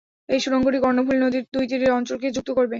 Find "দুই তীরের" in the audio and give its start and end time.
1.53-1.91